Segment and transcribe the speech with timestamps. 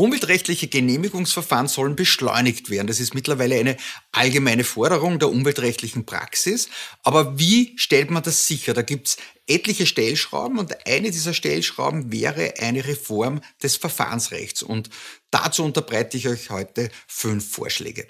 [0.00, 2.86] Umweltrechtliche Genehmigungsverfahren sollen beschleunigt werden.
[2.86, 3.76] Das ist mittlerweile eine
[4.12, 6.70] allgemeine Forderung der umweltrechtlichen Praxis.
[7.02, 8.72] Aber wie stellt man das sicher?
[8.72, 14.62] Da gibt's etliche Stellschrauben und eine dieser Stellschrauben wäre eine Reform des Verfahrensrechts.
[14.62, 14.88] Und
[15.30, 18.06] dazu unterbreite ich euch heute fünf Vorschläge.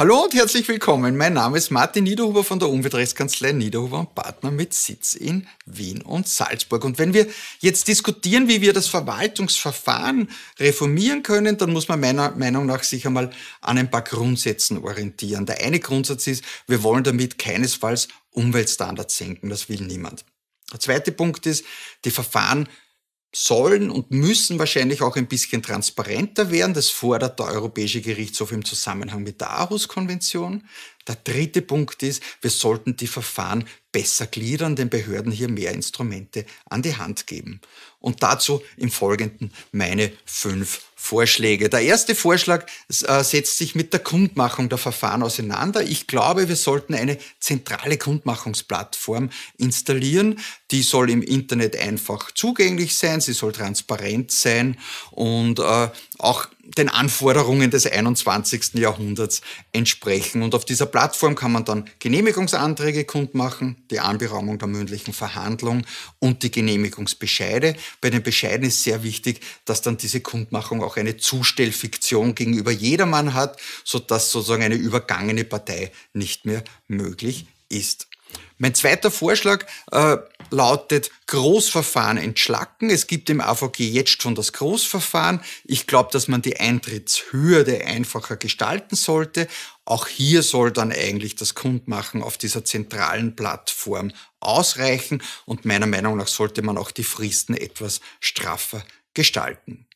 [0.00, 1.18] Hallo und herzlich willkommen.
[1.18, 6.00] Mein Name ist Martin Niederhuber von der Umweltrechtskanzlei Niederhuber und Partner mit Sitz in Wien
[6.00, 6.86] und Salzburg.
[6.86, 7.26] Und wenn wir
[7.58, 13.06] jetzt diskutieren, wie wir das Verwaltungsverfahren reformieren können, dann muss man meiner Meinung nach sich
[13.06, 15.44] einmal an ein paar Grundsätzen orientieren.
[15.44, 19.50] Der eine Grundsatz ist, wir wollen damit keinesfalls Umweltstandards senken.
[19.50, 20.24] Das will niemand.
[20.72, 21.62] Der zweite Punkt ist,
[22.06, 22.70] die Verfahren
[23.32, 26.74] sollen und müssen wahrscheinlich auch ein bisschen transparenter werden.
[26.74, 30.64] Das fordert der Europäische Gerichtshof im Zusammenhang mit der Aarhus-Konvention.
[31.06, 36.44] Der dritte Punkt ist, wir sollten die Verfahren besser gliedern, den Behörden hier mehr Instrumente
[36.68, 37.60] an die Hand geben.
[37.98, 41.70] Und dazu im Folgenden meine fünf Vorschläge.
[41.70, 45.82] Der erste Vorschlag äh, setzt sich mit der Kundmachung der Verfahren auseinander.
[45.82, 50.38] Ich glaube, wir sollten eine zentrale Kundmachungsplattform installieren.
[50.70, 54.78] Die soll im Internet einfach zugänglich sein, sie soll transparent sein
[55.10, 55.88] und äh,
[56.20, 58.74] auch den Anforderungen des 21.
[58.74, 59.40] Jahrhunderts
[59.72, 60.42] entsprechen.
[60.42, 65.84] Und auf dieser Plattform kann man dann Genehmigungsanträge kundmachen, die Anberaumung der mündlichen Verhandlung
[66.18, 67.74] und die Genehmigungsbescheide.
[68.00, 73.34] Bei den Bescheiden ist sehr wichtig, dass dann diese Kundmachung auch eine Zustellfiktion gegenüber jedermann
[73.34, 78.09] hat, sodass sozusagen eine übergangene Partei nicht mehr möglich ist.
[78.58, 80.18] Mein zweiter Vorschlag äh,
[80.50, 82.90] lautet Großverfahren entschlacken.
[82.90, 85.40] Es gibt im AVG jetzt schon das Großverfahren.
[85.64, 89.48] Ich glaube, dass man die Eintrittshürde einfacher gestalten sollte.
[89.86, 96.16] Auch hier soll dann eigentlich das Kundmachen auf dieser zentralen Plattform ausreichen und meiner Meinung
[96.16, 98.84] nach sollte man auch die Fristen etwas straffer
[99.14, 99.86] gestalten.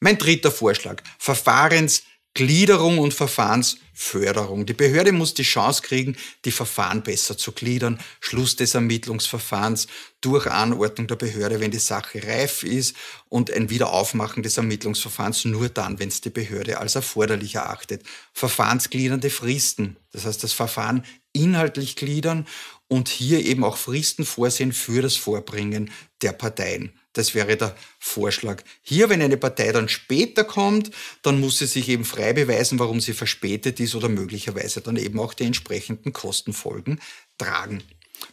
[0.00, 2.02] Mein dritter Vorschlag, Verfahrens
[2.34, 4.64] Gliederung und Verfahrensförderung.
[4.64, 6.16] Die Behörde muss die Chance kriegen,
[6.46, 8.00] die Verfahren besser zu gliedern.
[8.20, 9.86] Schluss des Ermittlungsverfahrens
[10.22, 12.96] durch Anordnung der Behörde, wenn die Sache reif ist
[13.28, 18.02] und ein Wiederaufmachen des Ermittlungsverfahrens nur dann, wenn es die Behörde als erforderlich erachtet.
[18.32, 22.46] Verfahrensgliedernde Fristen, das heißt das Verfahren inhaltlich gliedern
[22.88, 26.92] und hier eben auch Fristen vorsehen für das Vorbringen der Parteien.
[27.14, 28.62] Das wäre der Vorschlag.
[28.80, 30.90] Hier, wenn eine Partei dann später kommt,
[31.22, 35.20] dann muss sie sich eben frei beweisen, warum sie verspätet ist oder möglicherweise dann eben
[35.20, 37.00] auch die entsprechenden Kostenfolgen
[37.38, 37.82] tragen.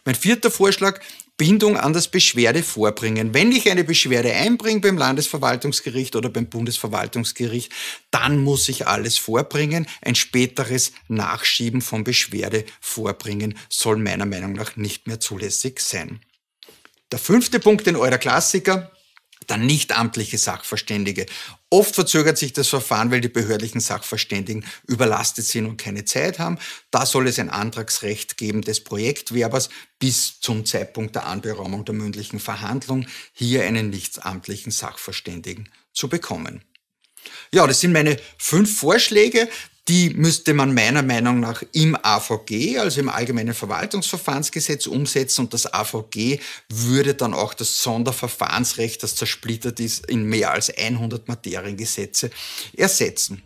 [0.04, 1.00] Mein vierter Vorschlag,
[1.40, 3.32] Bindung an das Beschwerdevorbringen.
[3.32, 7.72] Wenn ich eine Beschwerde einbringe beim Landesverwaltungsgericht oder beim Bundesverwaltungsgericht,
[8.10, 9.86] dann muss ich alles vorbringen.
[10.02, 16.20] Ein späteres Nachschieben von Beschwerdevorbringen soll meiner Meinung nach nicht mehr zulässig sein.
[17.10, 18.92] Der fünfte Punkt, in eurer Klassiker,
[19.48, 21.24] der nichtamtliche Sachverständige.
[21.72, 26.58] Oft verzögert sich das Verfahren, weil die behördlichen Sachverständigen überlastet sind und keine Zeit haben.
[26.90, 29.68] Da soll es ein Antragsrecht geben des Projektwerbers
[30.00, 36.64] bis zum Zeitpunkt der Anberaumung der mündlichen Verhandlung, hier einen nichtamtlichen Sachverständigen zu bekommen.
[37.52, 39.48] Ja, das sind meine fünf Vorschläge.
[39.88, 45.72] Die müsste man meiner Meinung nach im AVG, also im Allgemeinen Verwaltungsverfahrensgesetz umsetzen und das
[45.72, 52.30] AVG würde dann auch das Sonderverfahrensrecht, das zersplittert ist in mehr als 100 Materiengesetze,
[52.76, 53.42] ersetzen.